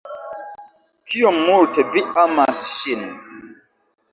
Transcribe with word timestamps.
Kiom 1.11 1.37
multe 1.49 1.85
vi 1.91 2.03
amas 2.23 2.65
ŝin. 2.79 3.07